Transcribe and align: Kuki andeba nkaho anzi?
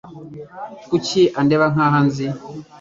Kuki 0.89 1.21
andeba 1.39 1.65
nkaho 1.73 1.95
anzi? 2.01 2.27